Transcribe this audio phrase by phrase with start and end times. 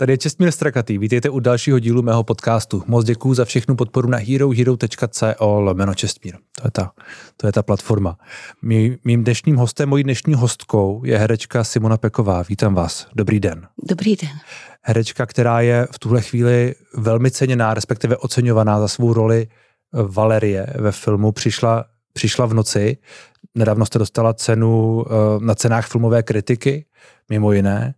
[0.00, 2.82] Tady je Čestmír Strakatý, vítejte u dalšího dílu mého podcastu.
[2.86, 6.34] Moc děkuji za všechnu podporu na herohero.co lomeno Čestmír.
[6.60, 6.92] To je ta,
[7.36, 8.18] to je ta platforma.
[8.62, 12.42] Mý, mým dnešním hostem, mojí dnešní hostkou je herečka Simona Peková.
[12.42, 13.06] Vítám vás.
[13.14, 13.68] Dobrý den.
[13.88, 14.30] Dobrý den.
[14.82, 19.48] Herečka, která je v tuhle chvíli velmi ceněná, respektive oceňovaná za svou roli
[19.92, 22.96] Valerie ve filmu Přišla, přišla v noci.
[23.54, 25.12] Nedávno jste dostala cenu eh,
[25.44, 26.86] na cenách filmové kritiky,
[27.28, 27.94] mimo jiné.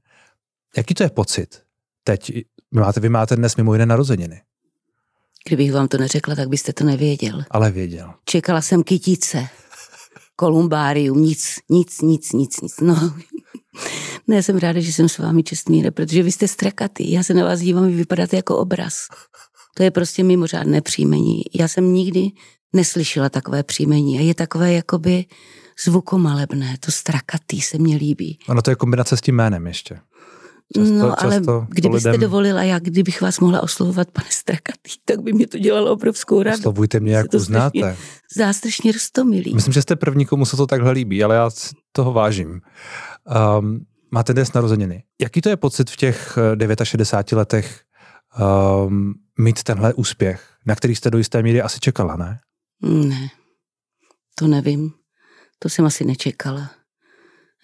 [0.76, 1.69] Jaký to je pocit?
[2.04, 2.32] Teď,
[2.72, 4.40] vy máte, vy máte dnes mimo jiné narozeniny.
[5.46, 7.42] Kdybych vám to neřekla, tak byste to nevěděl.
[7.50, 8.12] Ale věděl.
[8.24, 9.48] Čekala jsem kytice,
[10.36, 12.80] kolumbárium, nic, nic, nic, nic, nic.
[12.80, 13.14] No,
[14.28, 17.12] ne, jsem ráda, že jsem s vámi čestmíre, protože vy jste strakatý.
[17.12, 18.94] Já se na vás dívám, vy vypadáte jako obraz.
[19.76, 21.42] To je prostě mimořádné příjmení.
[21.54, 22.30] Já jsem nikdy
[22.72, 25.24] neslyšela takové příjmení a je takové jakoby
[25.84, 26.76] zvukomalebné.
[26.80, 28.38] To strakatý se mně líbí.
[28.48, 30.00] Ono to je kombinace s tím jménem ještě.
[30.74, 32.20] Často, no, ale často kdybyste lidem...
[32.20, 36.60] dovolila, já kdybych vás mohla oslovovat, pane Strakatý, tak by mě to dělalo obrovskou radost.
[36.60, 37.96] Oslovujte mě, jak uznáte.
[38.34, 39.54] Zdá strašně rostomilý.
[39.54, 41.50] Myslím, že jste první, komu se to takhle líbí, ale já
[41.92, 42.60] toho vážím.
[43.58, 45.04] Um, máte dnes narozeniny.
[45.20, 46.38] Jaký to je pocit v těch
[46.82, 47.80] 69 letech
[48.86, 52.38] um, mít tenhle úspěch, na který jste do jisté míry asi čekala, ne?
[52.82, 53.28] Ne,
[54.38, 54.92] to nevím.
[55.58, 56.70] To jsem asi nečekala.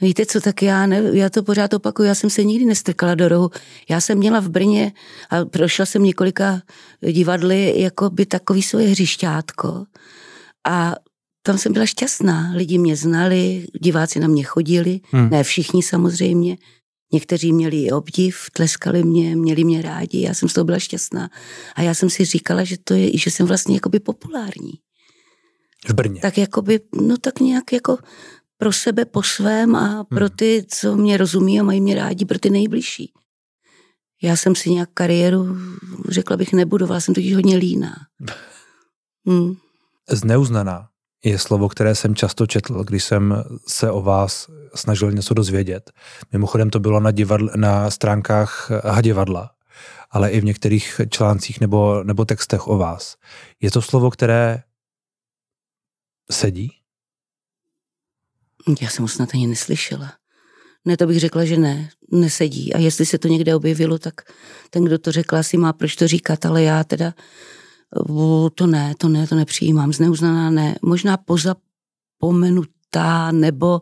[0.01, 3.29] Víte co, tak já, ne, já to pořád opakuju, já jsem se nikdy nestrkala do
[3.29, 3.51] rohu.
[3.89, 4.93] Já jsem měla v Brně
[5.31, 6.63] a prošla jsem několika
[7.13, 9.85] divadly jako by takový svoje hřišťátko
[10.69, 10.95] a
[11.43, 12.53] tam jsem byla šťastná.
[12.55, 15.31] Lidi mě znali, diváci na mě chodili, hmm.
[15.31, 16.57] ne všichni samozřejmě.
[17.13, 21.31] Někteří měli i obdiv, tleskali mě, měli mě rádi, já jsem z toho byla šťastná.
[21.75, 24.73] A já jsem si říkala, že to je, že jsem vlastně jakoby populární.
[25.89, 26.21] V Brně.
[26.21, 27.99] Tak jakoby, no tak nějak jako
[28.59, 30.37] pro sebe po svém a pro hmm.
[30.37, 33.13] ty, co mě rozumí a mají mě rádi, pro ty nejbližší.
[34.23, 35.57] Já jsem si nějak kariéru,
[36.09, 37.95] řekla bych, nebudovala, jsem totiž hodně líná.
[39.29, 39.57] Hmm.
[40.11, 40.89] Zneuznaná
[41.25, 45.91] je slovo, které jsem často četl, když jsem se o vás snažil něco dozvědět.
[46.33, 49.51] Mimochodem to bylo na, divadl, na stránkách Hadivadla,
[50.11, 53.17] ale i v některých článcích nebo, nebo textech o vás.
[53.61, 54.63] Je to slovo, které
[56.31, 56.73] sedí?
[58.81, 60.13] Já jsem ho snad ani neslyšela.
[60.85, 62.75] Ne, to bych řekla, že ne, nesedí.
[62.75, 64.15] A jestli se to někde objevilo, tak
[64.71, 67.15] ten, kdo to řekl, asi má proč to říkat, ale já teda
[68.55, 69.93] to ne, to ne, to nepřijímám.
[69.93, 70.77] Zneuznaná ne.
[70.83, 72.76] Možná pozapomenutá
[73.33, 73.81] nebo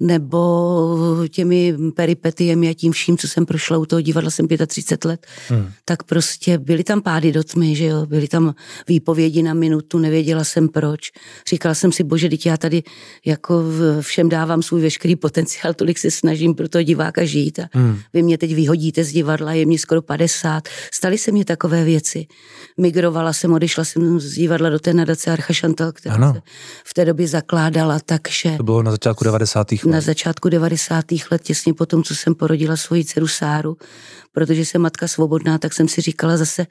[0.00, 5.26] nebo těmi peripetiemi a tím vším, co jsem prošla u toho divadla, jsem 35 let,
[5.48, 5.70] hmm.
[5.84, 8.54] tak prostě byly tam pády do tmy, že jo, byly tam
[8.88, 11.10] výpovědi na minutu, nevěděla jsem proč.
[11.50, 12.82] Říkala jsem si, bože, teď já tady
[13.26, 13.62] jako
[14.00, 17.98] všem dávám svůj veškerý potenciál, tolik se snažím pro toho diváka žít a hmm.
[18.12, 20.68] vy mě teď vyhodíte z divadla, je mě skoro 50.
[20.94, 22.26] Staly se mě takové věci.
[22.78, 26.34] Migrovala jsem, odešla jsem z divadla do té nadace Archa Chantal, která ano.
[26.34, 26.40] se
[26.84, 28.39] v té době zakládala, takže...
[28.56, 31.04] To bylo na začátku 90 na začátku 90.
[31.30, 33.76] let, těsně po tom, co jsem porodila svoji dceru Sáru,
[34.32, 36.66] protože jsem matka svobodná, tak jsem si říkala zase,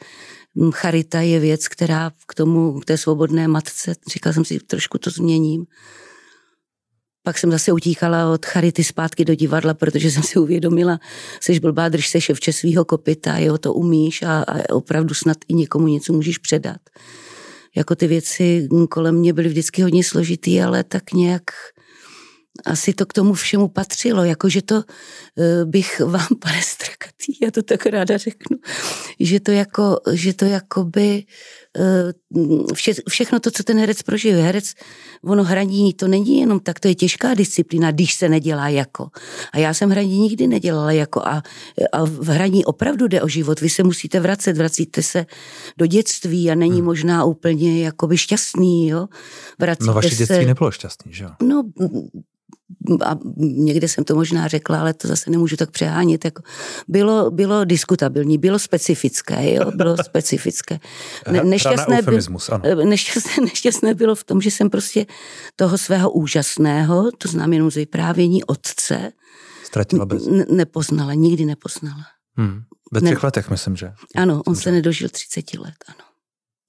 [0.55, 4.97] hm, charita je věc, která k tomu, k té svobodné matce, říkala jsem si, trošku
[4.97, 5.65] to změním.
[7.23, 10.99] Pak jsem zase utíkala od charity zpátky do divadla, protože jsem si uvědomila,
[11.41, 15.53] jsi blbá, drž se ševče svýho kopita, jo, to umíš a, a opravdu snad i
[15.53, 16.81] někomu něco můžeš předat.
[17.75, 21.43] Jako ty věci kolem mě byly vždycky hodně složitý, ale tak nějak
[22.65, 24.83] asi to k tomu všemu patřilo, jakože to
[25.37, 28.57] eh, bych vám, pane Strakatý, já to tak ráda řeknu,
[29.19, 31.58] že to jako, že to jakoby eh,
[32.73, 34.35] vše, všechno to, co ten herec prožije.
[34.35, 34.73] Herec,
[35.23, 39.09] ono hraní, to není jenom tak, to je těžká disciplína, když se nedělá jako.
[39.53, 41.43] A já jsem hraní nikdy nedělala jako a,
[41.91, 43.61] a v hraní opravdu jde o život.
[43.61, 45.25] Vy se musíte vracet, vracíte se
[45.77, 46.85] do dětství a není hmm.
[46.85, 49.07] možná úplně jakoby šťastný, jo.
[49.59, 50.45] Vracíte no vaše dětství se...
[50.45, 51.29] nebylo šťastný, že jo?
[51.41, 51.63] No,
[53.05, 56.43] a někde jsem to možná řekla, ale to zase nemůžu tak přehánět, jako
[56.87, 60.79] bylo, bylo diskutabilní, bylo specifické, jo, bylo specifické.
[61.31, 62.19] Ne, nešťastné, byl,
[62.85, 65.05] nešťastné, nešťastné bylo v tom, že jsem prostě
[65.55, 69.11] toho svého úžasného, to znamená jenom z vyprávění otce,
[69.63, 70.27] Ztratila bez...
[70.49, 72.05] nepoznala, nikdy nepoznala.
[72.37, 72.61] Hmm.
[72.91, 73.93] Ve třech ne, letech, myslím, že.
[74.15, 76.05] Ano, on se nedožil 30 let, ano.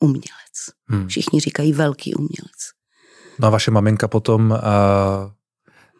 [0.00, 0.56] Umělec.
[0.86, 1.08] Hmm.
[1.08, 2.60] Všichni říkají velký umělec.
[3.38, 4.58] No a vaše maminka potom uh,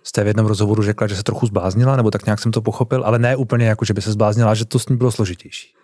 [0.03, 3.03] jste v jednom rozhovoru řekla, že se trochu zbláznila, nebo tak nějak jsem to pochopil,
[3.05, 5.80] ale ne úplně jako, že by se zbláznila, že to s ní bylo složitější.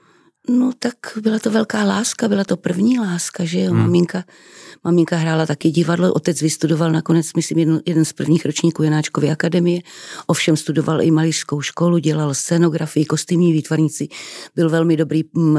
[0.49, 3.81] No tak byla to velká láska, byla to první láska, že jo, hmm.
[3.81, 4.25] maminka,
[4.85, 9.81] maminka hrála taky divadlo, otec vystudoval nakonec, myslím, jedno, jeden z prvních ročníků Janáčkovy akademie,
[10.27, 14.09] ovšem studoval i malířskou školu, dělal scenografii, kostýmní výtvarníci,
[14.55, 15.59] byl velmi dobrý m, mm,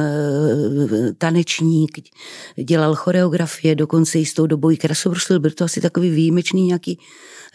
[1.18, 1.92] tanečník,
[2.64, 7.00] dělal choreografie, dokonce jistou dobou i krasobruslil, byl to asi takový výjimečný nějaký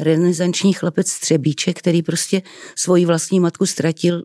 [0.00, 2.42] renesanční chlapec Třebíček, který prostě
[2.76, 4.22] svoji vlastní matku ztratil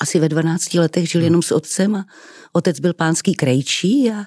[0.00, 1.24] asi ve 12 letech žil hmm.
[1.24, 2.06] jenom s otcem a
[2.52, 4.24] otec byl pánský krejčí a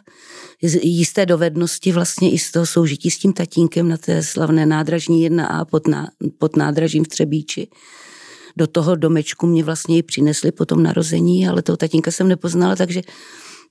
[0.81, 5.65] jisté dovednosti vlastně i z toho soužití s tím tatínkem na té slavné nádražní 1A
[5.65, 7.67] pod, ná, pod nádražím v Třebíči.
[8.57, 12.75] Do toho domečku mě vlastně i přinesli po tom narození, ale toho tatínka jsem nepoznala,
[12.75, 13.01] takže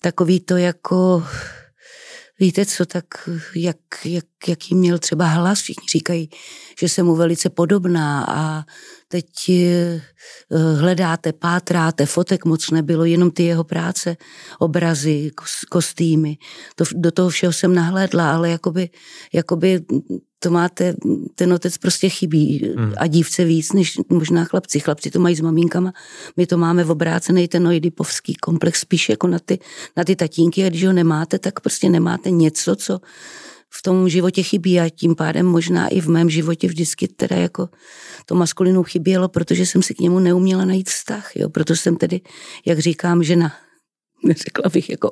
[0.01, 1.25] takový to jako
[2.41, 3.05] víte co, tak
[3.55, 6.31] jak, jak, jaký měl třeba hlas, všichni říkají,
[6.81, 8.65] že jsem mu velice podobná a
[9.09, 10.03] teď eh,
[10.77, 14.17] hledáte, pátráte, fotek moc nebylo, jenom ty jeho práce,
[14.59, 15.31] obrazy,
[15.71, 16.39] kostýmy,
[16.75, 18.91] to, do toho všeho jsem nahlédla, ale jakoby,
[19.33, 19.81] jakoby
[20.47, 20.95] to máte,
[21.35, 22.93] ten otec prostě chybí hmm.
[22.97, 24.81] a dívce víc než možná chlapci.
[24.81, 25.93] Chlapci to mají s maminkama,
[26.37, 29.59] my to máme v obrácený ten oidipovský komplex spíš jako na ty,
[29.97, 33.01] na ty tatínky a když ho nemáte, tak prostě nemáte něco, co
[33.71, 37.69] v tom životě chybí a tím pádem možná i v mém životě vždycky teda jako
[38.27, 42.21] to maskulinu chybělo, protože jsem si k němu neuměla najít vztah, jo, proto jsem tedy,
[42.67, 43.53] jak říkám, žena,
[44.25, 45.11] neřekla bych jako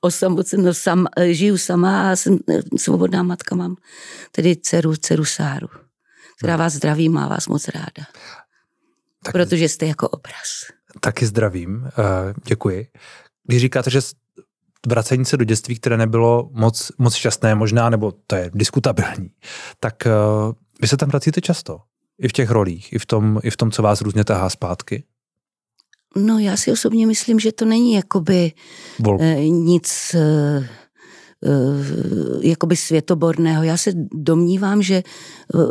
[0.00, 2.38] osamoceno, sam, žiju sama a jsem
[2.78, 3.76] svobodná matka, mám
[4.32, 5.68] tedy dceru, dceru Sáru,
[6.38, 6.60] která hmm.
[6.60, 8.06] vás zdraví, má vás moc ráda.
[9.24, 10.64] Tak, protože jste jako obraz.
[11.00, 11.90] Taky zdravím, uh,
[12.44, 12.86] děkuji.
[13.46, 14.00] Když říkáte, že
[14.86, 19.30] vracení se do dětství, které nebylo moc, moc šťastné možná, nebo to je diskutabilní,
[19.80, 21.80] tak uh, vy se tam vracíte často.
[22.18, 25.04] I v těch rolích, i v tom, i v tom co vás různě tahá zpátky?
[26.16, 28.52] No já si osobně myslím, že to není jakoby
[28.98, 29.18] Vol.
[29.20, 30.68] eh, nic eh,
[31.44, 33.62] eh, jakoby světoborného.
[33.62, 35.02] Já se domnívám, že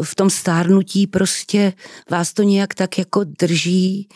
[0.01, 1.73] v tom stárnutí prostě
[2.11, 4.07] vás to nějak tak jako drží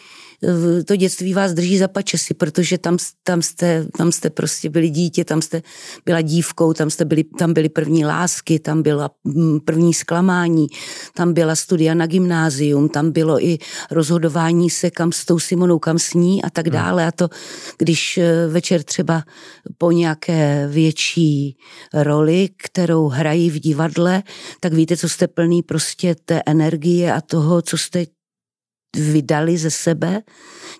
[0.85, 5.25] to dětství vás drží za pačesy, protože tam, tam, jste, tam jste prostě byli dítě,
[5.25, 5.61] tam jste
[6.05, 10.67] byla dívkou, tam, jste byli, tam byly první lásky, tam byla mm, první zklamání,
[11.13, 13.57] tam byla studia na gymnázium, tam bylo i
[13.91, 16.73] rozhodování se kam s tou Simonou, kam s ní a tak hmm.
[16.73, 17.07] dále.
[17.07, 17.29] A to,
[17.77, 19.23] když eh, večer třeba
[19.77, 21.57] po nějaké větší
[21.93, 24.23] roli, kterou hrají v divadle,
[24.59, 28.05] tak víte, co jste plný prostě té energie a toho, co jste
[28.95, 30.21] vydali ze sebe.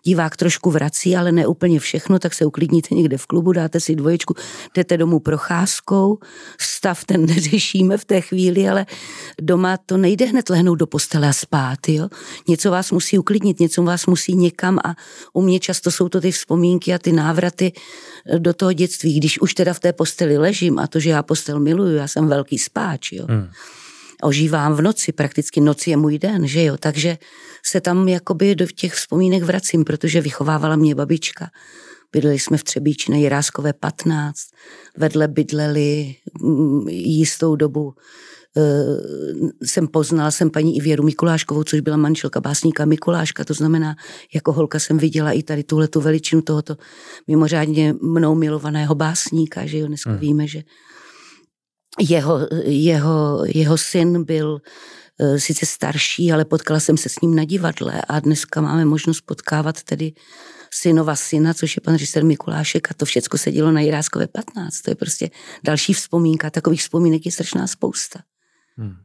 [0.03, 3.95] Divák trošku vrací, ale ne úplně všechno, tak se uklidníte někde v klubu, dáte si
[3.95, 4.35] dvoječku,
[4.75, 6.19] jdete domů procházkou,
[6.59, 8.85] stav ten neřešíme v té chvíli, ale
[9.41, 12.09] doma to nejde hned lehnout do postele a spát, jo.
[12.47, 14.95] Něco vás musí uklidnit, něco vás musí někam a
[15.33, 17.73] u mě často jsou to ty vzpomínky a ty návraty
[18.37, 21.59] do toho dětství, když už teda v té posteli ležím a to, že já postel
[21.59, 23.25] miluju, já jsem velký spáč, jo.
[23.29, 23.49] Hmm
[24.23, 27.17] ožívám v noci, prakticky noc je můj den, že jo, takže
[27.65, 31.49] se tam jakoby do těch vzpomínek vracím, protože vychovávala mě babička.
[32.11, 34.39] Bydleli jsme v Třebíči na Jiráskové 15,
[34.97, 42.41] vedle bydleli mm, jistou dobu uh, jsem poznala jsem paní Ivěru Mikuláškovou, což byla manželka
[42.41, 43.95] básníka Mikuláška, to znamená,
[44.33, 46.77] jako holka jsem viděla i tady tuhle tu veličinu tohoto
[47.27, 50.19] mimořádně mnou milovaného básníka, že jo, dneska hmm.
[50.19, 50.63] víme, že
[51.99, 54.61] jeho, jeho, jeho syn byl
[55.19, 59.21] uh, sice starší, ale potkala jsem se s ním na divadle a dneska máme možnost
[59.21, 60.13] potkávat tedy
[60.73, 64.81] synova syna, což je pan režisér Mikulášek a to všechno se dělo na Jiráskové 15.
[64.81, 65.29] To je prostě
[65.63, 66.49] další vzpomínka.
[66.49, 68.19] Takových vzpomínek je strašná spousta.
[68.77, 68.95] Hmm.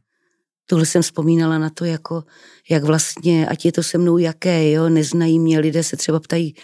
[0.65, 2.23] Tohle jsem vzpomínala na to, jako,
[2.69, 6.55] jak vlastně, ať je to se mnou jaké, jo, neznají mě, lidé se třeba ptají,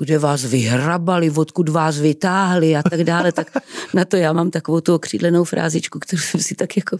[0.00, 3.50] kde vás vyhrabali, odkud vás vytáhli a tak dále, tak
[3.94, 6.98] na to já mám takovou tu okřídlenou frázičku, kterou jsem si tak jako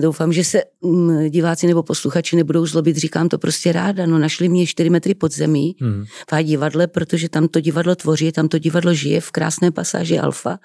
[0.00, 4.06] Doufám, že se mm, diváci nebo posluchači nebudou zlobit, říkám to prostě ráda.
[4.06, 6.04] No našli mě 4 metry pod zemí hmm.
[6.32, 10.58] v divadle, protože tam to divadlo tvoří, tam to divadlo žije v krásné pasáži Alfa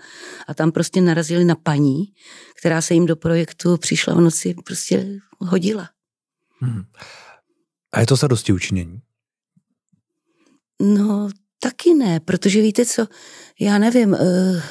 [0.47, 2.05] a tam prostě narazili na paní,
[2.59, 5.05] která se jim do projektu přišla v noci prostě
[5.37, 5.89] hodila.
[6.59, 6.83] Hmm.
[7.93, 9.01] A je to za dosti učinění?
[10.81, 11.29] No,
[11.59, 13.07] taky ne, protože víte co,
[13.59, 14.61] já nevím, uh,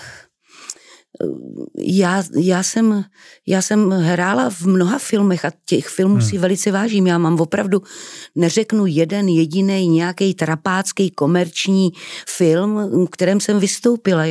[1.78, 3.04] já, já, jsem,
[3.46, 6.22] já jsem hrála v mnoha filmech a těch filmů hmm.
[6.22, 7.06] si velice vážím.
[7.06, 7.82] Já mám opravdu,
[8.34, 11.92] neřeknu jeden jediný nějaký trapácký komerční
[12.28, 14.24] film, v kterém jsem vystoupila.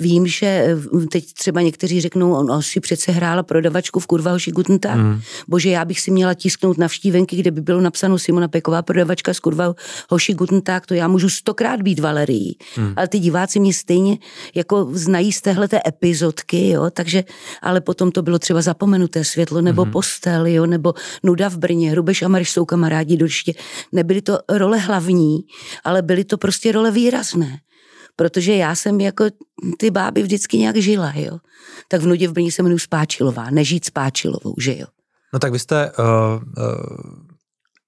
[0.00, 0.76] Vím, že
[1.12, 4.94] teď třeba někteří řeknou, on si přece hrála prodavačku v kurva hoši Gutentag.
[4.94, 5.20] Hmm.
[5.48, 9.40] Bože, já bych si měla tisknout navštívenky, kde by bylo napsáno Simona Peková prodavačka z
[9.40, 9.74] kurva
[10.10, 12.54] hoši Gutentag, to já můžu stokrát být Valerii.
[12.74, 12.92] Hmm.
[12.96, 14.18] Ale ty diváci mě stejně
[14.54, 15.68] jako znají z téhle
[16.16, 17.24] epizodky, jo, takže,
[17.62, 19.92] ale potom to bylo třeba zapomenuté světlo, nebo mm-hmm.
[19.92, 23.52] postel, jo, nebo nuda v Brně, Hrubeš a Mariš jsou kamarádi doště.
[23.92, 25.40] Nebyly to role hlavní,
[25.84, 27.58] ale byly to prostě role výrazné.
[28.16, 29.24] Protože já jsem jako
[29.78, 31.38] ty báby vždycky nějak žila, jo.
[31.88, 34.86] Tak v nudě v Brně se jmenuji Spáčilová, nežít Spáčilovou, že jo.
[35.32, 36.72] No tak vy jste uh, uh,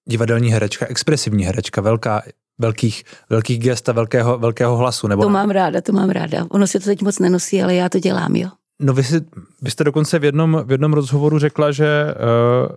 [0.04, 2.22] divadelní herečka, expresivní herečka, velká
[2.58, 5.06] velkých, velkých gest a velkého, velkého hlasu.
[5.08, 6.46] Nebo to mám ráda, to mám ráda.
[6.50, 8.48] Ono se to teď moc nenosí, ale já to dělám, jo.
[8.80, 9.20] No vy, si,
[9.62, 12.76] vy jste dokonce v jednom, v jednom rozhovoru řekla, že uh,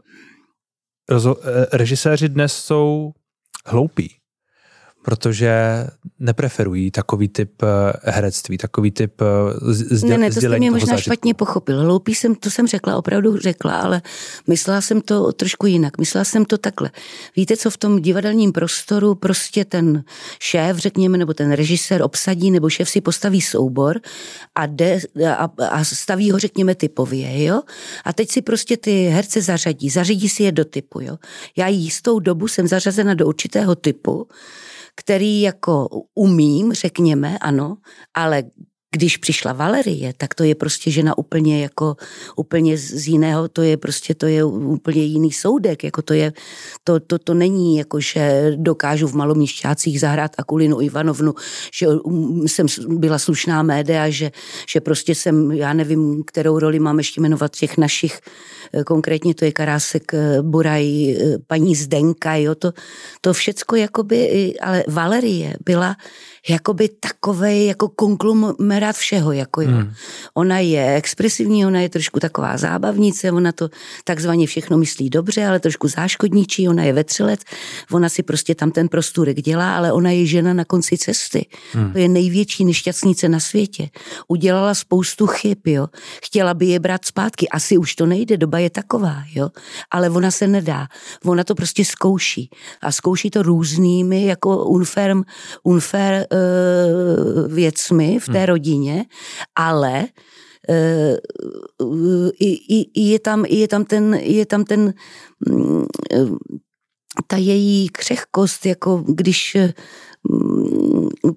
[1.10, 1.42] rozo, uh,
[1.74, 3.12] režiséři dnes jsou
[3.66, 4.21] hloupí
[5.02, 5.52] protože
[6.20, 9.26] nepreferují takový typ eh, herectví, takový typ eh,
[9.72, 10.10] sdělení.
[10.10, 11.02] Ne, ne, to jste mě možná zážitku.
[11.02, 11.88] špatně pochopil.
[11.88, 14.02] Loupí jsem, to jsem řekla, opravdu řekla, ale
[14.48, 15.98] myslela jsem to trošku jinak.
[15.98, 16.92] Myslela jsem to takhle.
[17.36, 20.04] Víte, co v tom divadelním prostoru prostě ten
[20.40, 24.00] šéf, řekněme, nebo ten režisér obsadí, nebo šéf si postaví soubor
[24.56, 27.62] a, de, a, a staví ho, řekněme, typově, jo?
[28.06, 31.18] A teď si prostě ty herce zařadí, zařadí si je do typu, jo?
[31.58, 34.28] Já jistou dobu jsem zařazena do určitého typu,
[34.96, 37.78] který jako umím, řekněme, ano,
[38.14, 38.44] ale
[38.96, 41.96] když přišla Valerie, tak to je prostě žena úplně jako,
[42.36, 46.34] úplně z jiného, to je prostě, to je úplně jiný soudek, jako to je,
[46.84, 51.34] to, to, to není jako, že dokážu v maloměšťácích zahrát Akulinu Ivanovnu,
[51.74, 51.88] že
[52.46, 54.32] jsem byla slušná média, že,
[54.74, 58.20] že prostě jsem, já nevím, kterou roli mám ještě jmenovat těch našich,
[58.86, 60.12] konkrétně to je Karásek,
[60.42, 62.72] Buraj, paní Zdenka, jo, to,
[63.22, 65.96] to všecko jakoby, ale Valerie byla
[66.50, 69.32] jakoby takovej jako konglomerát všeho.
[69.32, 69.68] Jako jo.
[69.68, 69.94] Hmm.
[70.34, 73.70] Ona je expresivní, ona je trošku taková zábavnice, ona to
[74.04, 77.42] takzvaně všechno myslí dobře, ale trošku záškodničí, ona je vetřelec,
[77.92, 81.46] ona si prostě tam ten prostůrek dělá, ale ona je žena na konci cesty.
[81.72, 81.92] Hmm.
[81.92, 83.90] To je největší nešťastnice na světě.
[84.28, 85.88] Udělala spoustu chyb, jo.
[86.24, 89.50] Chtěla by je brát zpátky, asi už to nejde, doba je taková, jo.
[89.92, 90.88] Ale ona se nedá.
[91.26, 92.50] Ona to prostě zkouší.
[92.82, 95.16] A zkouší to různými, jako unfair,
[95.64, 98.48] unfair uh, věcmi v té hmm.
[98.48, 99.06] rodině,
[99.56, 100.06] ale
[101.80, 104.94] uh, i, i, je, tam, je tam ten, je tam ten
[105.50, 105.88] um,
[107.28, 109.72] ta její křehkost, jako když um,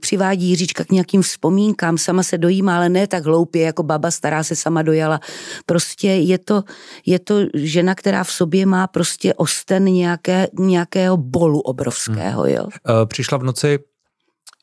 [0.00, 4.42] přivádí Jiříčka k nějakým vzpomínkám, sama se dojímá, ale ne tak hloupě, jako baba stará
[4.42, 5.20] se sama dojala.
[5.66, 6.62] Prostě je to,
[7.06, 12.42] je to žena, která v sobě má prostě osten nějaké, nějakého bolu obrovského.
[12.42, 12.52] Hmm.
[12.52, 12.66] Jo?
[13.06, 13.78] Přišla v noci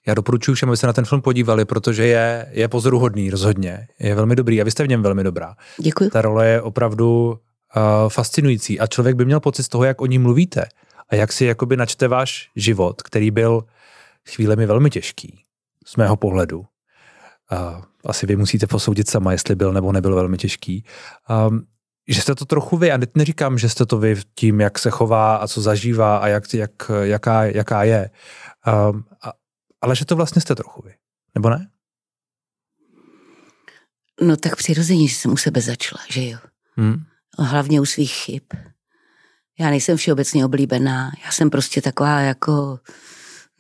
[0.08, 3.88] já doporučuji všem, aby se na ten film podívali, protože je, je pozoruhodný rozhodně.
[4.00, 5.56] Je velmi dobrý a vy jste v něm velmi dobrá.
[5.78, 6.10] Děkuji.
[6.10, 10.06] Ta role je opravdu uh, fascinující a člověk by měl pocit z toho, jak o
[10.06, 10.66] ní mluvíte
[11.10, 13.64] a jak si jakoby načte váš život, který byl
[14.36, 15.44] chvílemi velmi těžký
[15.86, 16.60] z mého pohledu.
[16.60, 20.86] Uh, asi vy musíte posoudit sama, jestli byl nebo nebyl velmi těžký.
[21.48, 21.68] Um,
[22.08, 24.90] že jste to trochu vy, a teď neříkám, že jste to vy tím, jak se
[24.90, 28.10] chová a co zažívá a jak, jak, jaká, jaká je.
[28.92, 29.34] Um, a,
[29.82, 30.94] ale že to vlastně jste trochu vy,
[31.36, 31.70] nebo ne?
[34.22, 36.38] No tak přirozeně, že jsem u sebe začala, že jo.
[36.78, 37.04] Hmm.
[37.40, 38.44] Hlavně u svých chyb.
[39.60, 42.80] Já nejsem všeobecně oblíbená, já jsem prostě taková jako,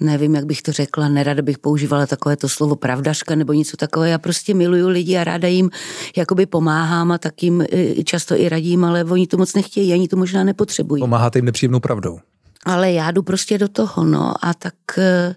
[0.01, 4.11] nevím, jak bych to řekla, nerada bych používala takové to slovo pravdařka nebo něco takového.
[4.11, 5.69] Já prostě miluju lidi a ráda jim
[6.17, 10.07] jakoby pomáhám a tak jim e, často i radím, ale oni to moc nechtějí, ani
[10.07, 11.01] to možná nepotřebují.
[11.01, 12.19] Pomáháte jim nepříjemnou pravdou
[12.65, 15.35] ale já jdu prostě do toho, no a tak, eh,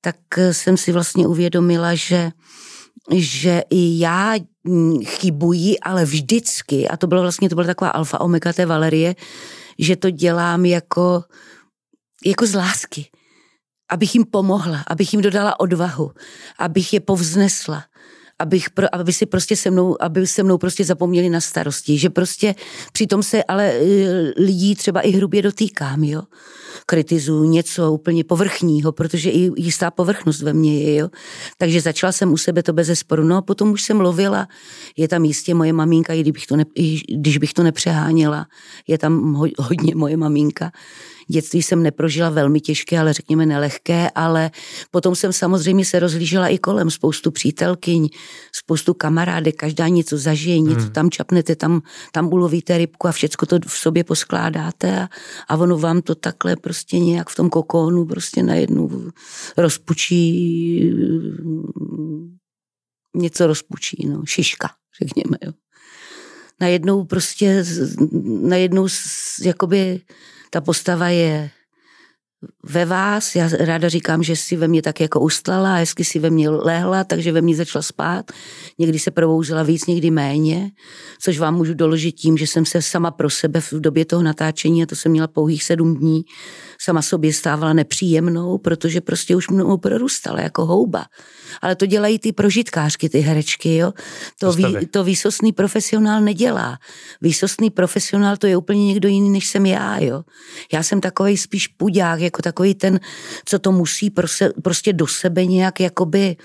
[0.00, 0.16] tak
[0.52, 2.30] jsem si vlastně uvědomila, že,
[3.14, 4.34] že i já
[5.04, 9.14] chybuji, ale vždycky, a to bylo vlastně, to byla taková alfa omega té Valerie,
[9.78, 11.24] že to dělám jako,
[12.26, 13.06] jako z lásky,
[13.88, 16.12] abych jim pomohla, abych jim dodala odvahu,
[16.58, 17.84] abych je povznesla,
[18.38, 22.54] abych, aby si prostě se mnou, aby se mnou prostě zapomněli na starosti, že prostě
[22.92, 23.82] přitom se ale e,
[24.36, 26.22] lidí třeba i hrubě dotýkám, jo.
[26.86, 31.08] Kritizuju něco úplně povrchního, protože i jistá povrchnost ve mně je, jo.
[31.58, 33.24] Takže začala jsem u sebe to bez zesporu.
[33.24, 34.48] No a potom už jsem lovila,
[34.96, 38.46] je tam jistě moje maminka, i když bych to, ne, i když bych to nepřeháněla,
[38.86, 40.72] je tam ho, hodně moje maminka.
[41.28, 44.50] Dětství jsem neprožila velmi těžké, ale řekněme nelehké, ale
[44.90, 48.08] potom jsem samozřejmě se rozlížela i kolem spoustu přítelkyň,
[48.52, 50.92] spoustu kamarádek, každá něco zažije, něco hmm.
[50.92, 55.08] tam čapnete, tam, tam ulovíte rybku a všecko to v sobě poskládáte a,
[55.48, 58.90] a ono vám to takhle prostě nějak v tom kokónu prostě najednou
[59.56, 60.16] rozpučí
[63.16, 64.70] něco rozpučí, no, šiška,
[65.02, 65.52] řekněme, jo.
[66.60, 67.64] Najednou prostě,
[68.42, 68.88] najednou
[69.42, 70.00] jakoby
[70.56, 71.50] ta postava je
[72.64, 73.34] ve vás.
[73.34, 77.04] Já ráda říkám, že si ve mně tak jako ustlala, hezky si ve mně lehla,
[77.04, 78.32] takže ve mně začala spát.
[78.78, 80.70] Někdy se probouzela víc, někdy méně,
[81.20, 84.82] což vám můžu doložit tím, že jsem se sama pro sebe v době toho natáčení,
[84.82, 86.22] a to jsem měla pouhých sedm dní,
[86.80, 91.04] sama sobě stávala nepříjemnou, protože prostě už mnou prorůstala jako houba.
[91.62, 93.92] Ale to dělají ty prožitkářky, ty herečky, jo.
[94.40, 96.78] To, ví, to výsostný profesionál nedělá.
[97.20, 100.22] Výsostný profesionál to je úplně někdo jiný, než jsem já, jo.
[100.72, 103.00] Já jsem takový spíš pudák, jako takový ten,
[103.44, 104.10] co to musí
[104.62, 106.36] prostě do sebe nějak jakoby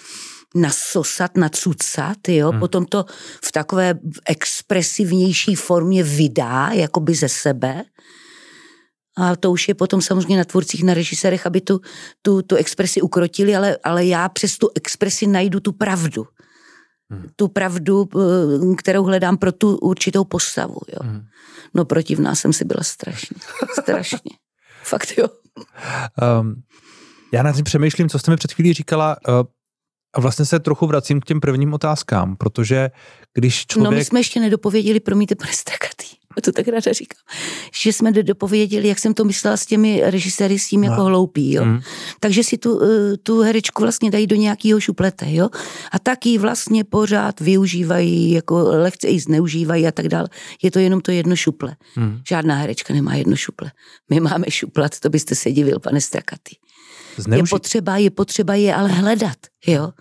[0.56, 2.60] nasosat, nacucat, jo, hmm.
[2.60, 3.06] potom to
[3.46, 3.94] v takové
[4.28, 7.84] expresivnější formě vydá, jakoby ze sebe.
[9.18, 11.82] A to už je potom samozřejmě na tvůrcích, na režisérech, aby tu,
[12.22, 16.28] tu, tu expresi ukrotili, ale, ale já přes tu expresi najdu tu pravdu.
[17.10, 17.30] Hmm.
[17.36, 20.78] Tu pravdu, eh, kterou hledám pro tu určitou postavu.
[20.88, 21.00] Jo.
[21.02, 21.22] Hmm.
[21.74, 23.38] No protivná jsem si byla strašně.
[23.82, 24.32] Strašně.
[24.84, 25.28] Fakt jo.
[26.42, 26.64] Um,
[27.34, 29.34] já na tím přemýšlím, co jste mi před chvílí říkala, uh,
[30.16, 32.92] a vlastně se trochu vracím k těm prvním otázkám, protože
[33.34, 33.92] když člověk...
[33.92, 36.08] No my jsme ještě nedopověděli, promiňte, pane Strakatý,
[36.44, 37.22] to tak ráda říkám,
[37.74, 40.88] že jsme nedopověděli, jak jsem to myslela s těmi režiséry, s tím no.
[40.88, 41.66] jako hloupý, jo.
[41.66, 41.80] Mm.
[42.20, 45.50] Takže si tu, eh, tu herečku vlastně dají do nějakého šuplete, jo.
[45.92, 50.28] A tak ji vlastně pořád využívají, jako lehce ji zneužívají a tak dále.
[50.64, 51.76] Je to jenom to jedno šuple.
[51.96, 52.22] Mm.
[52.30, 53.72] Žádná herečka nemá jedno šuple.
[54.10, 56.56] My máme šuplat, to byste se divil, pane Strakatý.
[57.18, 57.40] Zneuži...
[57.40, 59.92] Je potřeba, je potřeba je ale hledat, jo.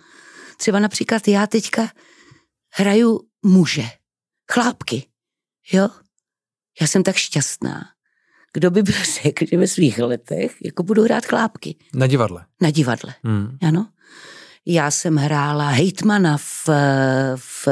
[0.57, 1.89] Třeba například já teďka
[2.73, 3.85] hraju muže,
[4.51, 5.07] chlápky,
[5.73, 5.89] jo.
[6.81, 7.85] Já jsem tak šťastná.
[8.53, 11.75] Kdo by byl řekl, že ve svých letech jako budu hrát chlápky.
[11.93, 12.45] Na divadle.
[12.61, 13.57] Na divadle, hmm.
[13.61, 13.87] ano.
[14.65, 16.69] Já jsem hrála hejtmana v,
[17.35, 17.67] v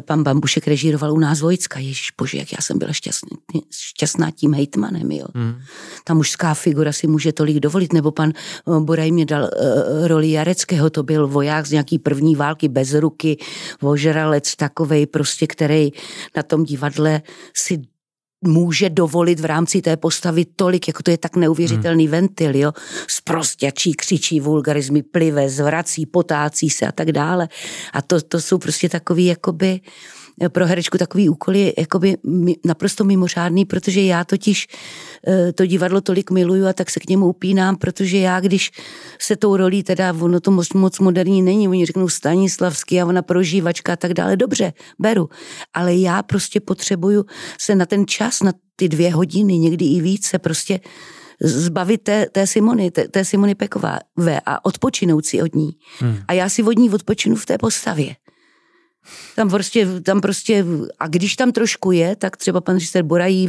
[0.00, 1.78] pan Bambušek režíroval u nás Vojcka.
[1.78, 3.36] Ježíš bože, jak já jsem byla šťastný,
[3.70, 5.26] šťastná tím hejtmanem, jo.
[5.34, 5.54] Mm.
[6.04, 10.30] Ta mužská figura si může tolik dovolit, nebo pan eh, Boraj mě dal uh, roli
[10.30, 13.36] Jareckého, to byl voják z nějaký první války bez ruky,
[13.80, 15.90] vožralec takovej prostě, který
[16.36, 17.22] na tom divadle
[17.56, 17.82] si
[18.42, 22.12] může dovolit v rámci té postavy tolik, jako to je tak neuvěřitelný hmm.
[22.12, 22.72] ventil, jo.
[23.08, 27.48] Sprostěčí, křičí vulgarizmy, plive, zvrací, potácí se a tak dále.
[27.92, 29.80] A to, to jsou prostě takový, jakoby,
[30.48, 32.16] pro herečku takový úkol je jakoby
[32.64, 34.66] naprosto mimořádný, protože já totiž
[35.26, 38.70] eh, to divadlo tolik miluju a tak se k němu upínám, protože já, když
[39.18, 43.22] se tou rolí, teda ono to moc, moc moderní není, oni řeknou Stanislavský a ona
[43.22, 45.28] prožívačka a tak dále, dobře, beru,
[45.74, 47.24] ale já prostě potřebuju
[47.60, 50.80] se na ten čas, na ty dvě hodiny, někdy i více, prostě
[51.40, 53.98] zbavit té, té Simony, té, té Simony Pekové
[54.46, 55.70] a odpočinout si od ní.
[55.98, 56.18] Hmm.
[56.28, 58.16] A já si od ní odpočinu v té postavě.
[59.36, 60.64] Tam prostě, tam prostě,
[60.98, 63.48] a když tam trošku je, tak třeba pan režisér Borají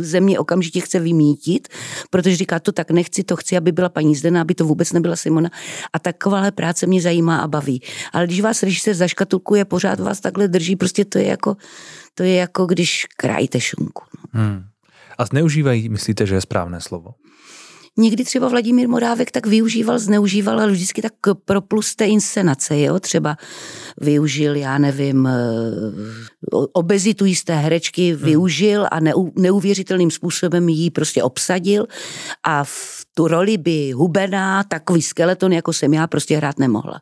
[0.00, 1.68] ze mě okamžitě chce vymítit,
[2.10, 5.16] protože říká, to tak nechci, to chci, aby byla paní Zdena, aby to vůbec nebyla
[5.16, 5.50] Simona.
[5.92, 7.82] A takováhle práce mě zajímá a baví.
[8.12, 11.56] Ale když vás režisér zaškatulkuje, pořád vás takhle drží, prostě to je jako,
[12.14, 14.02] to je jako když krájíte šunku.
[14.34, 14.42] No.
[14.42, 14.64] Hmm.
[15.18, 17.14] A zneužívají, myslíte, že je správné slovo?
[17.96, 21.12] někdy třeba Vladimír Morávek tak využíval, zneužíval, ale vždycky tak
[21.44, 23.36] pro plus té inscenace, jo, třeba
[24.00, 25.32] využil, já nevím, eh,
[26.72, 28.24] obezitu jisté herečky hmm.
[28.24, 29.00] využil a
[29.36, 31.86] neuvěřitelným způsobem ji prostě obsadil
[32.44, 37.00] a v tu roli by hubená, takový skeleton, jako jsem já, prostě hrát nemohla.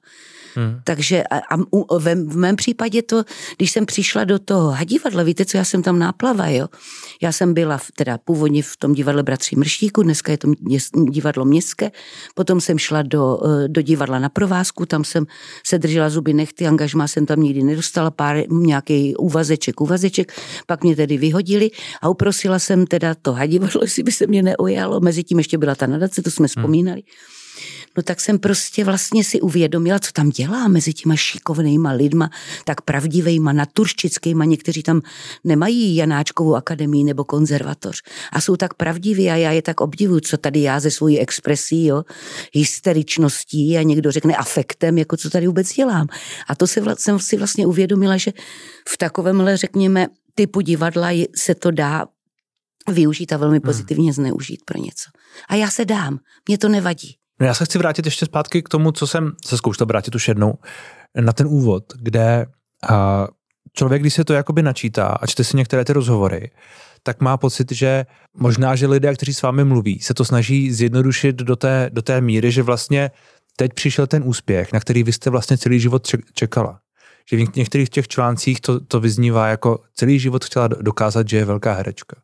[0.55, 0.81] Hmm.
[0.85, 1.57] Takže a, a
[1.99, 3.25] ve, v mém případě to,
[3.57, 6.69] když jsem přišla do toho hadivadla, víte co, já jsem tam náplava, jo.
[7.23, 10.53] Já jsem byla v, teda původně v tom divadle Bratří Mrštíku, dneska je to
[11.11, 11.91] divadlo městské,
[12.35, 15.27] potom jsem šla do, eh, do divadla na provázku, tam jsem
[15.67, 20.33] se držela zuby nechty, angažmá jsem tam nikdy nedostala, pár nějaký úvazeček, úvazeček,
[20.67, 21.71] pak mě tedy vyhodili
[22.03, 25.75] a uprosila jsem teda to hadivadlo, jestli by se mě neujalo, mezi tím ještě byla
[25.75, 26.49] ta nadace, to jsme hmm.
[26.49, 27.03] vzpomínali.
[27.03, 27.44] Hmm
[27.97, 32.31] no tak jsem prostě vlastně si uvědomila, co tam dělá mezi těma šikovnýma lidma,
[32.65, 35.01] tak pravdivejma, naturščickýma, někteří tam
[35.45, 40.37] nemají Janáčkovou akademii nebo konzervatoř a jsou tak pravdiví a já je tak obdivuju, co
[40.37, 42.03] tady já ze svojí expresí, jo,
[42.53, 46.07] hysteričností a někdo řekne afektem, jako co tady vůbec dělám.
[46.49, 48.33] A to se vla, jsem si vlastně uvědomila, že
[48.89, 52.07] v takovémhle, řekněme, typu divadla se to dá
[52.89, 54.13] využít a velmi pozitivně hmm.
[54.13, 55.11] zneužít pro něco.
[55.49, 57.17] A já se dám, mě to nevadí.
[57.41, 60.29] No já se chci vrátit ještě zpátky k tomu, co jsem se zkoušel vrátit už
[60.29, 60.55] jednou,
[61.21, 62.47] na ten úvod, kde
[62.89, 63.27] a,
[63.73, 66.51] člověk, když se to jakoby načítá a čte si některé ty rozhovory,
[67.03, 71.37] tak má pocit, že možná, že lidé, kteří s vámi mluví, se to snaží zjednodušit
[71.37, 73.11] do té, do té míry, že vlastně
[73.57, 76.81] teď přišel ten úspěch, na který vy jste vlastně celý život čekala.
[77.31, 81.45] Že v některých těch článcích to, to vyznívá jako celý život chtěla dokázat, že je
[81.45, 82.17] velká herečka.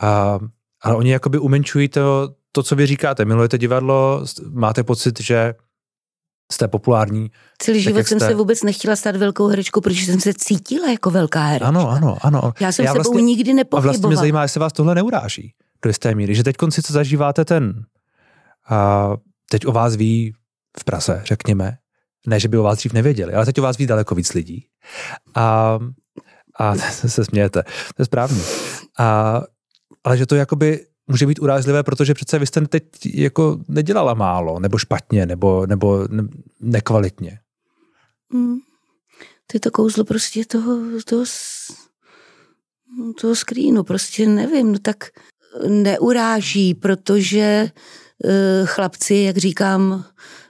[0.00, 0.38] A,
[0.82, 3.24] ale oni jakoby umenčují to, to, co vy říkáte.
[3.24, 5.54] Milujete divadlo, máte pocit, že
[6.52, 7.30] jste populární.
[7.58, 8.28] Celý život jsem jste...
[8.28, 11.68] se vůbec nechtěla stát velkou herečkou, protože jsem se cítila jako velká herečka.
[11.68, 12.52] Ano, ano, ano.
[12.60, 13.90] Já jsem Já sebou vlastně, nikdy nepochybovala.
[13.90, 16.92] A vlastně mě zajímá, jestli vás tohle neuráží do jisté míry, že teď konci co
[16.92, 17.84] zažíváte ten,
[18.68, 19.10] a
[19.50, 20.32] teď o vás ví
[20.78, 21.76] v prase, řekněme,
[22.26, 24.66] ne, že by o vás dřív nevěděli, ale teď o vás ví daleko víc lidí.
[25.34, 25.78] A,
[26.58, 28.42] a se smějete, to je správně.
[28.98, 29.40] A,
[30.04, 32.84] ale že to jakoby může být urážlivé, protože přece vy jste teď
[33.14, 36.08] jako nedělala málo, nebo špatně, nebo, nebo
[36.60, 37.38] nekvalitně.
[38.32, 38.56] Mm.
[39.46, 41.24] To je to kouzlo prostě toho, toho,
[43.20, 45.04] toho skrýnu, prostě nevím, no tak
[45.68, 47.70] neuráží, protože
[48.24, 50.04] uh, chlapci, jak říkám,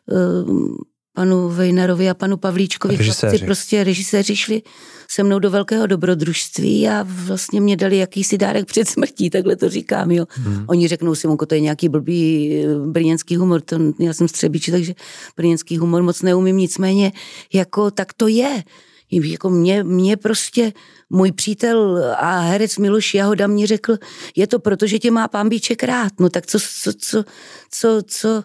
[0.07, 0.77] uh,
[1.13, 3.31] panu Vejnarovi a panu Pavlíčkovi, režiséři.
[3.31, 4.63] chlapci, prostě režiséři šli
[5.11, 9.69] se mnou do velkého dobrodružství a vlastně mě dali jakýsi dárek před smrtí, takhle to
[9.69, 10.27] říkám, jo.
[10.31, 10.65] Hmm.
[10.69, 14.95] Oni řeknou si, to je nějaký blbý eh, brněnský humor, to, já jsem střebíč, takže
[15.37, 17.13] brněnský humor moc neumím, nicméně
[17.53, 18.63] jako tak to je.
[19.11, 20.73] Jako mě, mě prostě
[21.11, 23.97] můj přítel a herec Miloš Jahoda mě řekl,
[24.37, 26.13] je to proto, že tě má pán Bíček rád.
[26.21, 27.25] No tak co, co, co,
[27.71, 28.43] co, co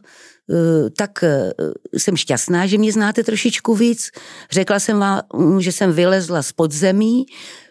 [0.98, 1.52] tak eh,
[1.94, 4.12] jsem šťastná, že mě znáte trošičku víc.
[4.52, 5.22] Řekla jsem vám,
[5.60, 7.26] že jsem vylezla z podzemí,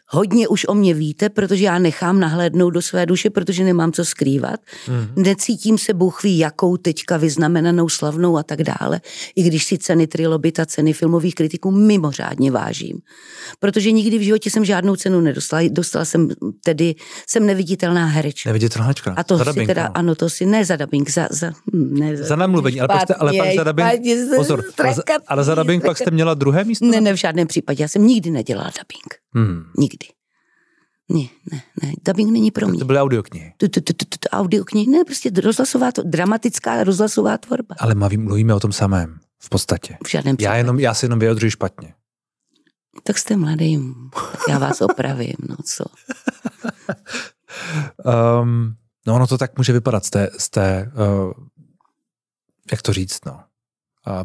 [0.08, 4.04] Hodně už o mě víte, protože já nechám nahlédnout do své duše, protože nemám co
[4.04, 4.60] skrývat.
[4.88, 5.22] Mm.
[5.24, 9.00] Necítím se Bůh ví, jakou teďka vyznamenanou, slavnou a tak dále.
[9.36, 12.98] I když si ceny trilobita, ceny filmových kritiků mimořádně vážím.
[13.60, 15.62] Protože nikdy v životě jsem žádnou cenu nedostala.
[15.70, 16.28] Dostala jsem
[16.64, 16.94] tedy,
[17.28, 18.50] jsem neviditelná herečka.
[18.50, 19.14] Neviditelná herečka.
[19.16, 22.16] A to za si teda, ano, to si, ne za dubbing, za, za, hm, ne,
[22.16, 23.88] za, za namluvení, ale, pak jste, ale pak za dubbing,
[24.36, 24.94] pozor, ale,
[25.26, 26.86] ale za dubbing pak jste měla druhé místo?
[26.86, 29.25] Ne, ne, v žádném případě, já jsem nikdy nedělala dubbing.
[29.34, 29.64] Hmm.
[29.78, 30.06] Nikdy.
[31.08, 32.78] Ne, ne, ne, dubbing není pro mě.
[32.78, 33.52] To byly audioknihy.
[34.32, 37.74] Audioknihy, ne, prostě rozhlasová, to, dramatická rozhlasová tvorba.
[37.78, 39.96] Ale mluvíme o tom samém, v podstatě.
[40.06, 41.94] V žádném já, jenom, já si jenom vyjadřuji špatně.
[43.02, 43.78] Tak jste mladý,
[44.48, 45.84] já vás opravím, no co.
[48.42, 48.74] um,
[49.06, 51.32] no ono to tak může vypadat z té, z té uh,
[52.70, 53.40] jak to říct, no,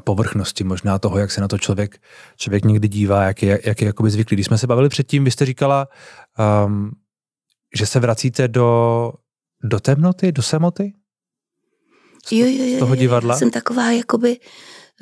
[0.04, 2.02] povrchnosti možná toho, jak se na to člověk,
[2.38, 4.36] člověk někdy dívá, jak je, jak je jakoby zvyklý.
[4.36, 5.88] Když jsme se bavili předtím, vy jste říkala,
[6.65, 6.91] um,
[7.76, 9.12] že se vracíte do,
[9.63, 10.94] do temnoty, do samoty?
[12.26, 13.34] Z, jo, jo, jo, z toho divadla?
[13.34, 14.39] Já jsem taková jakoby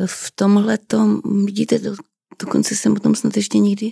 [0.05, 1.95] v tomhle tom, vidíte, do,
[2.39, 3.91] dokonce jsem o tom snad ještě nikdy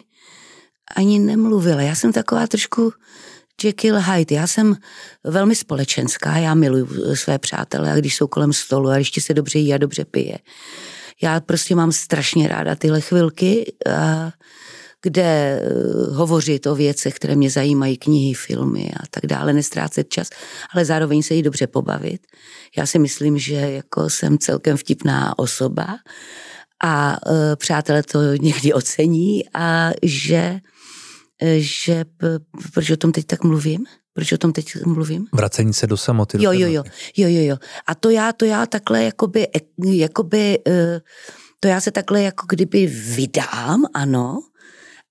[0.96, 1.82] ani nemluvila.
[1.82, 2.94] Já jsem taková trošku
[3.64, 4.36] Jekyll Hyde.
[4.36, 4.76] Já jsem
[5.24, 9.60] velmi společenská, já miluji své přátele a když jsou kolem stolu a ještě se dobře
[9.60, 10.38] jí a dobře pije.
[11.22, 13.74] Já prostě mám strašně ráda tyhle chvilky,
[15.02, 15.70] kde eh,
[16.14, 20.30] hovořit o věcech, které mě zajímají, knihy, filmy a tak dále, nestrácet čas,
[20.74, 22.22] ale zároveň se jí dobře pobavit.
[22.78, 25.98] Já si myslím, že jako jsem celkem vtipná osoba
[26.84, 30.60] a eh, přátelé to někdy ocení a že
[31.58, 32.06] že
[32.74, 33.86] proč o tom teď tak mluvím?
[34.14, 35.28] Proč o tom teď mluvím?
[35.34, 36.38] Vracení se do samoty.
[36.44, 36.84] Jo, jo, jo,
[37.18, 37.58] jo, jo, jo.
[37.88, 39.48] A to já, to já takhle jakoby,
[39.86, 41.02] jakoby, eh,
[41.60, 44.40] to já se takhle jako kdyby vydám, ano,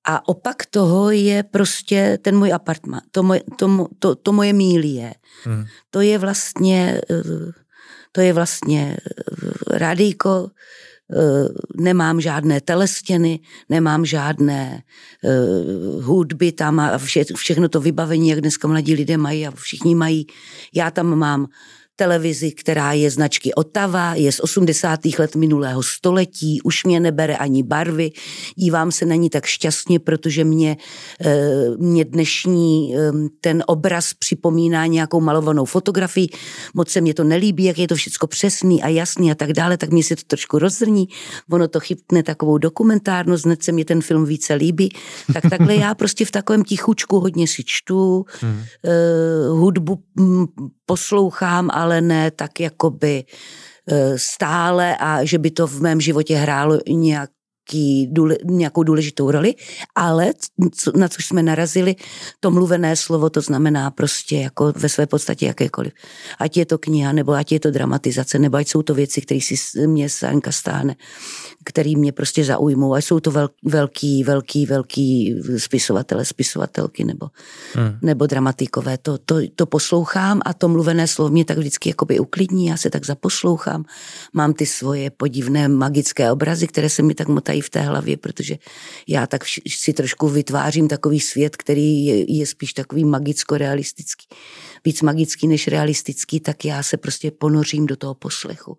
[0.04, 5.14] a opak toho je prostě ten můj apartman, to moje, to, to, to moje mílie.
[5.44, 5.64] Hmm.
[5.90, 7.52] To je vlastně, eh,
[8.12, 10.95] to je vlastně eh, rádíko, Eh,
[11.76, 14.82] nemám žádné telestěny, nemám žádné
[15.22, 19.94] uh, hudby tam a vše, všechno to vybavení, jak dneska mladí lidé mají a všichni
[19.94, 20.26] mají.
[20.74, 21.46] Já tam mám
[21.96, 25.00] televizi, která je značky Otava, je z 80.
[25.18, 28.10] let minulého století, už mě nebere ani barvy,
[28.56, 30.76] dívám se na ní tak šťastně, protože mě,
[31.20, 36.28] eh, mě dnešní ehm, ten obraz připomíná nějakou malovanou fotografii,
[36.74, 39.76] moc se mě to nelíbí, jak je to všechno přesný a jasný a tak dále,
[39.76, 41.08] tak mě se to trošku rozzrní,
[41.50, 44.88] ono to chytne takovou dokumentárnost, hned se mě ten film více líbí,
[45.32, 48.62] tak takhle já prostě v takovém tichučku hodně si čtu, hmm.
[49.50, 50.46] hudbu mm,
[50.86, 56.78] poslouchám, ale ne tak jakoby e, stále a že by to v mém životě hrálo
[56.88, 57.30] nějak
[57.66, 59.54] nějaký, důle, nějakou důležitou roli,
[59.94, 60.32] ale
[60.72, 61.96] co, na což jsme narazili,
[62.40, 65.92] to mluvené slovo, to znamená prostě jako ve své podstatě jakékoliv.
[66.38, 69.40] Ať je to kniha, nebo ať je to dramatizace, nebo ať jsou to věci, které
[69.40, 70.96] si mě Sanka stáhne,
[71.64, 72.94] který mě prostě zaujmou.
[72.94, 73.32] A jsou to
[73.64, 77.26] velký, velký, velký spisovatele, spisovatelky nebo,
[77.74, 77.98] hmm.
[78.02, 78.98] nebo dramatikové.
[78.98, 82.90] To, to, to poslouchám a to mluvené slovo mě tak vždycky jakoby uklidní, já se
[82.90, 83.84] tak zaposlouchám.
[84.32, 88.56] Mám ty svoje podivné magické obrazy, které se mi tak motají v té hlavě, protože
[89.08, 94.26] já tak si trošku vytvářím takový svět, který je, je spíš takový magicko-realistický
[94.86, 98.76] víc magický než realistický, tak já se prostě ponořím do toho poslechu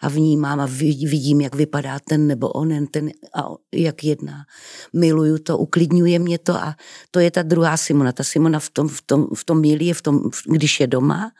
[0.00, 4.44] a vnímám a vidím, jak vypadá ten nebo onen, ten a jak jedná.
[4.92, 6.76] Miluju to, uklidňuje mě to a
[7.10, 8.12] to je ta druhá Simona.
[8.12, 11.32] Ta Simona v tom, v tom, v tom míli je v tom, když je doma,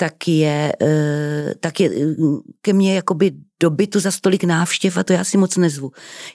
[0.00, 2.14] tak je, eh, tak je eh,
[2.60, 5.90] ke mně jakoby do bytu za stolik návštěv a to já si moc nezvu.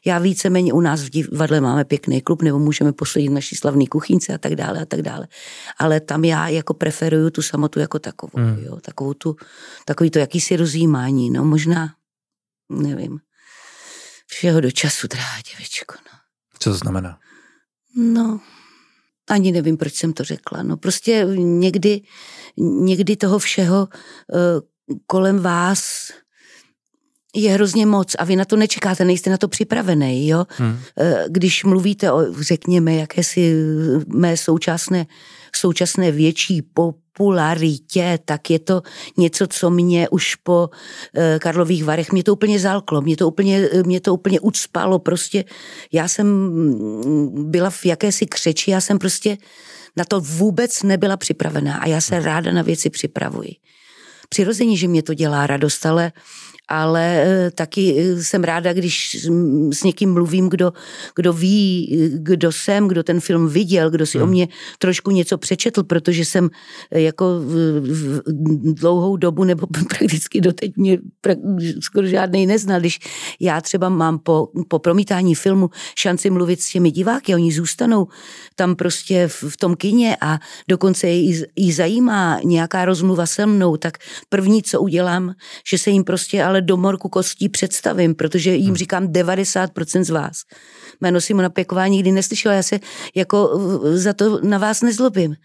[0.06, 4.34] Já víceméně u nás v divadle máme pěkný klub, nebo můžeme posledit naší slavný kuchynce
[4.34, 5.28] a tak dále a tak dále.
[5.80, 8.64] Ale tam já jako preferuju tu samotu jako takovou, hmm.
[8.64, 9.36] jo, takovou tu,
[9.86, 11.90] takový to jakýsi rozjímání, no možná,
[12.70, 13.20] nevím,
[14.28, 16.20] všeho do času, drahá děvečko, no.
[16.60, 17.20] Co to znamená?
[17.96, 18.40] No,
[19.34, 20.64] ani nevím, proč jsem to řekla.
[20.64, 22.02] No prostě někdy,
[22.58, 26.12] někdy toho všeho uh, kolem vás
[27.36, 30.46] je hrozně moc a vy na to nečekáte, nejste na to připravený, jo.
[30.50, 30.80] Hmm.
[31.00, 33.56] Eh, když mluvíte o, řekněme, jakési
[34.08, 35.06] mé současné,
[35.58, 38.82] současné větší popularitě, tak je to
[39.18, 40.70] něco, co mě už po
[41.16, 45.46] eh, Karlových Varech, mě to úplně zalklo, mě to úplně, mě to úplně ucpalo, prostě
[45.92, 49.38] já jsem mm, byla v jakési křeči, já jsem prostě
[49.96, 53.56] na to vůbec nebyla připravená a já se ráda na věci připravuji.
[54.30, 56.12] Přirozeně, že mě to dělá radost, ale
[56.68, 59.18] ale eh, taky eh, jsem ráda, když
[59.72, 60.74] s někým mluvím, kdo,
[61.16, 64.28] kdo ví, kdo jsem, kdo ten film viděl, kdo si hmm.
[64.28, 64.48] o mě
[64.80, 66.50] trošku něco přečetl, protože jsem
[66.92, 68.22] eh, jako v
[68.74, 70.98] dlouhou dobu nebo prakticky doteď mě
[71.80, 72.80] skoro žádný neznal.
[72.80, 73.00] Když
[73.40, 78.08] já třeba mám po, po promítání filmu šanci mluvit s těmi diváky, oni zůstanou
[78.56, 83.78] tam prostě v, v tom kině a dokonce jí, jí zajímá nějaká rozmluva se mnou,
[83.78, 83.98] tak
[84.30, 85.34] první, co udělám,
[85.68, 88.76] že se jim prostě ale do morku kostí představím, protože jim hmm.
[88.76, 90.42] říkám 90% z vás.
[91.02, 92.80] Jméno Simona Pěková nikdy neslyšela, já se
[93.16, 95.36] jako za to na vás nezlobím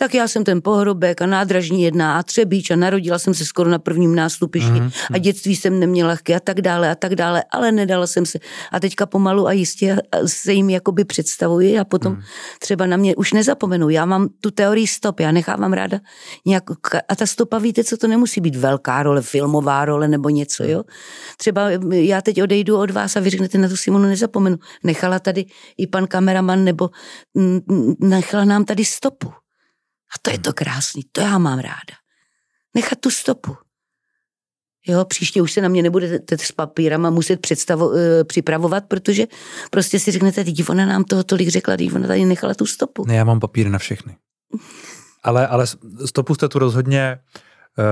[0.00, 3.70] tak já jsem ten pohrobek a nádražní jedna a třebíč a narodila jsem se skoro
[3.70, 4.92] na prvním nástupišti mm-hmm.
[5.14, 8.38] a dětství jsem neměla lehké a tak dále a tak dále, ale nedala jsem se.
[8.72, 12.22] A teďka pomalu a jistě se jim jakoby představuji a potom mm.
[12.58, 13.88] třeba na mě už nezapomenou.
[13.88, 16.00] Já mám tu teorii stop, já nechávám ráda
[16.46, 16.64] nějak,
[17.08, 20.82] a ta stopa, víte, co to nemusí být velká role, filmová role nebo něco, jo.
[21.36, 24.56] Třeba já teď odejdu od vás a vy řeknete, na tu Simonu nezapomenu.
[24.84, 25.44] Nechala tady
[25.78, 26.90] i pan kameraman nebo
[28.00, 29.32] nechala nám tady stopu.
[30.14, 31.94] A to je to krásný, to já mám ráda.
[32.74, 33.56] Nechat tu stopu.
[34.86, 39.26] Jo, příště už se na mě nebudete s papírama muset představo, e, připravovat, protože
[39.70, 43.04] prostě si řeknete, teď ona nám toho tolik řekla, teď ona tady nechala tu stopu.
[43.06, 44.16] Ne, já mám papíry na všechny.
[45.22, 45.66] Ale, ale
[46.06, 47.18] stopu jste tu rozhodně...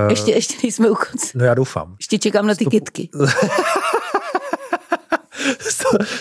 [0.05, 1.27] Uh, ještě, ještě nejsme u konce.
[1.35, 1.97] No já doufám.
[2.01, 2.71] Ještě čekám na ty stopu...
[2.71, 3.09] kytky.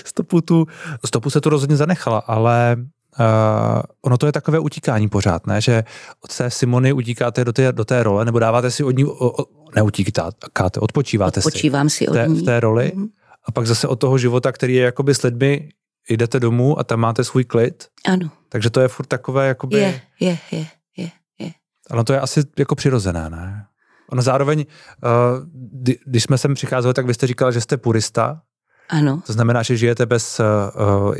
[0.05, 0.65] stopu, tu,
[1.05, 2.77] stopu se tu rozhodně zanechala, ale
[3.19, 5.61] Uh, ono to je takové utíkání pořád, ne?
[5.61, 5.83] Že
[6.23, 9.41] od té Simony utíkáte do té, do té role, nebo dáváte si od ní, o,
[9.41, 12.39] o, neutíkáte, odpočíváte Odpočívám si, si od té, ní.
[12.41, 13.07] v té roli mm.
[13.45, 15.69] a pak zase od toho života, který je jakoby s lidmi,
[16.09, 17.87] jdete domů a tam máte svůj klid.
[18.05, 18.31] Ano.
[18.49, 19.77] Takže to je furt takové jakoby...
[19.77, 21.51] Je, je, je, je, je.
[21.89, 23.65] Ale to je asi jako přirozené, ne?
[24.09, 24.65] Ono zároveň,
[25.03, 28.41] uh, když jsme sem přicházeli, tak vy jste říkal, že jste purista,
[28.89, 29.21] ano.
[29.25, 30.39] To znamená, že žijete bez...
[30.39, 31.15] Uh,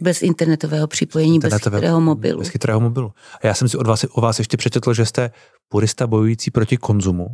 [0.00, 2.38] bez internetového připojení, internetového, bez chytrého mobilu.
[2.38, 3.12] Bez chytrého mobilu.
[3.42, 5.30] A já jsem si od vás, o vás ještě přečetl, že jste
[5.68, 7.26] purista bojující proti konzumu.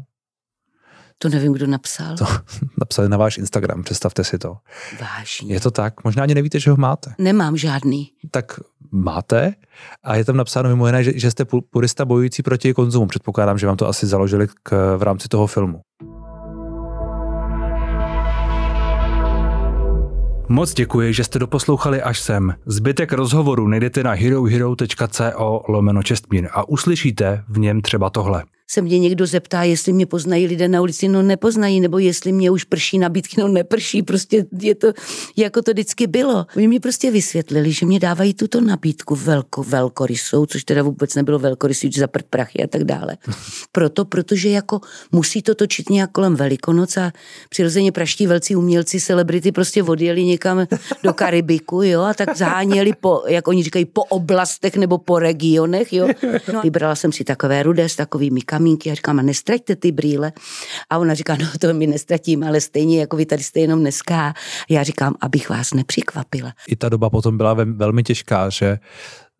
[1.18, 2.16] To nevím, kdo napsal.
[2.16, 2.24] To
[2.80, 4.56] napsali na váš Instagram, představte si to.
[5.00, 5.54] Vážně.
[5.54, 6.04] Je to tak?
[6.04, 7.14] Možná ani nevíte, že ho máte.
[7.18, 8.10] Nemám žádný.
[8.30, 8.60] Tak
[8.92, 9.54] máte
[10.02, 13.06] a je tam napsáno mimo jiné, že, že jste purista bojující proti konzumu.
[13.06, 15.80] Předpokládám, že vám to asi založili k, v rámci toho filmu.
[20.48, 22.54] Moc děkuji, že jste doposlouchali až sem.
[22.66, 28.44] Zbytek rozhovoru najdete na herohero.co lomeno čestmír a uslyšíte v něm třeba tohle.
[28.70, 32.50] Se mě někdo zeptá, jestli mě poznají lidé na ulici, no nepoznají, nebo jestli mě
[32.50, 34.92] už prší nabídky, no neprší, prostě je to,
[35.36, 36.46] jako to vždycky bylo.
[36.56, 41.38] Oni mi prostě vysvětlili, že mě dávají tuto nabídku velko, velkorysou, což teda vůbec nebylo
[41.38, 43.16] velkorysý, že za prachy a tak dále.
[43.72, 44.80] Proto, protože jako
[45.12, 47.12] musí to točit nějak kolem Velikonoc a
[47.48, 50.66] přirozeně praští velcí umělci, celebrity prostě odjeli někam
[51.02, 55.92] do Karibiku, jo, a tak zaháněli po, jak oni říkají, po oblastech nebo po regionech,
[55.92, 56.08] jo.
[56.52, 60.32] No, vybrala jsem si takové rudé s takovými kamínky a říkám, a nestraťte ty brýle.
[60.90, 64.34] A ona říká, no to my nestratím, ale stejně jako vy tady jste jenom dneska.
[64.70, 66.52] Já říkám, abych vás nepřekvapila.
[66.68, 68.78] I ta doba potom byla velmi těžká, že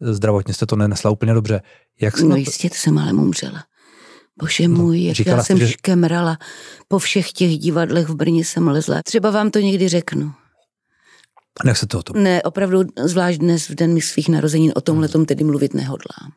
[0.00, 1.60] zdravotně jste to nenesla úplně dobře.
[2.00, 2.36] Jak no to...
[2.36, 3.64] jistě, to jsem ale umřela.
[4.40, 5.68] Bože no, můj, jak já jsem že...
[5.68, 6.38] škemrala.
[6.88, 9.02] Po všech těch divadlech v Brně jsem lezla.
[9.02, 10.32] Třeba vám to někdy řeknu.
[11.64, 12.22] Nech se to o tom.
[12.22, 16.32] Ne, opravdu, zvlášť dnes v den svých narozenin, o tomhle tom tedy mluvit nehodlám.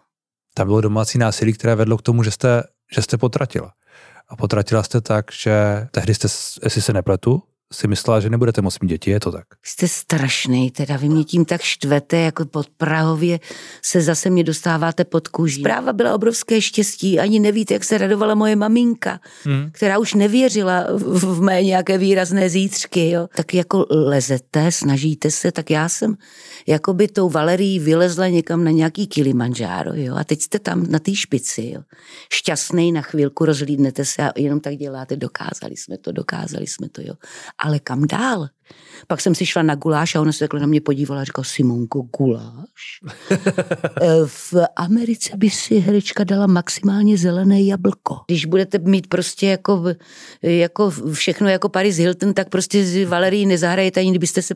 [0.53, 2.63] Tam bylo domácí násilí, které vedlo k tomu, že jste,
[2.95, 3.73] že jste potratila.
[4.27, 6.27] A potratila jste tak, že tehdy jste,
[6.63, 9.43] jestli se nepletu, si myslela, že nebudete moc mít děti, je to tak?
[9.65, 13.39] Jste strašný, teda vy mě tím tak štvete, jako pod Prahově
[13.81, 15.61] se zase mě dostáváte pod kůží.
[15.61, 19.69] Zpráva byla obrovské štěstí, ani nevíte, jak se radovala moje maminka, hmm.
[19.71, 23.27] která už nevěřila v mé nějaké výrazné zítřky, jo.
[23.35, 26.15] Tak jako lezete, snažíte se, tak já jsem
[26.67, 30.15] jako by tou Valerí vylezla někam na nějaký Kilimanjaro, jo.
[30.15, 31.81] A teď jste tam na té špici, jo.
[32.33, 37.01] Šťastný na chvilku, rozhlídnete se a jenom tak děláte, dokázali jsme to, dokázali jsme to,
[37.01, 37.13] jo
[37.63, 38.47] ale kam dál?
[39.07, 41.45] Pak jsem si šla na guláš a ona se takhle na mě podívala a říkala,
[41.45, 42.99] Simonko, guláš?
[44.01, 48.17] Eh, v Americe by si herečka dala maximálně zelené jablko.
[48.27, 49.83] Když budete mít prostě jako,
[50.41, 54.55] jako všechno jako Paris Hilton, tak prostě Valerii nezahrajete, ani kdybyste se